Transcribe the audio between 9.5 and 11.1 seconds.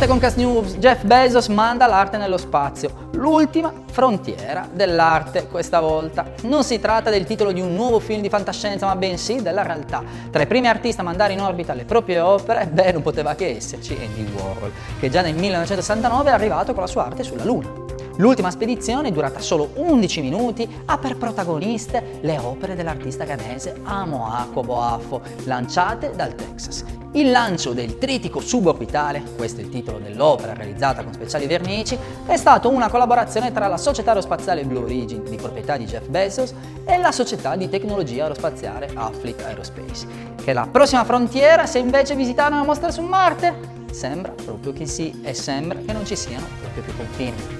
realtà. Tra i primi artisti a